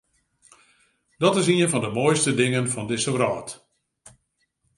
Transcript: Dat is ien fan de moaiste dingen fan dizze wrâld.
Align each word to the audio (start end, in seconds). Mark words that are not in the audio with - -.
Dat 1.21 1.35
is 1.39 1.47
ien 1.53 1.69
fan 1.71 1.81
de 1.85 1.89
moaiste 1.99 2.31
dingen 2.41 2.69
fan 2.73 2.87
dizze 2.91 3.11
wrâld. 3.15 3.49